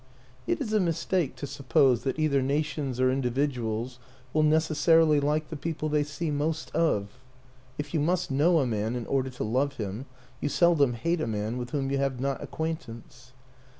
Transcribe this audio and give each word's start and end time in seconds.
It 0.47 0.59
is 0.59 0.73
a 0.73 0.79
mistake 0.79 1.35
to 1.35 1.45
suppose 1.45 2.01
that 2.01 2.17
either 2.17 2.41
nations 2.41 2.99
or 2.99 3.11
individuals 3.11 3.99
will 4.33 4.41
necessarily 4.41 5.19
like 5.19 5.49
the 5.49 5.55
people 5.55 5.89
they 5.89 6.01
see 6.03 6.31
most 6.31 6.71
of; 6.75 7.19
if 7.77 7.93
you 7.93 7.99
must 7.99 8.31
know 8.31 8.57
a 8.61 8.65
man 8.65 8.95
in 8.95 9.05
order 9.05 9.29
to 9.29 9.43
love 9.43 9.73
him, 9.75 10.07
you 10.39 10.49
seldom 10.49 10.93
hate 10.93 11.21
a 11.21 11.27
man 11.27 11.59
with 11.59 11.69
whom 11.69 11.91
you 11.91 11.99
have 11.99 12.19
not 12.19 12.41
acquaintance. 12.41 13.33